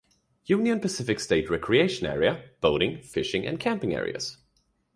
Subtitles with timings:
[0.45, 4.37] Union Pacific State Recreation Area- Boating, fishing and camping areas.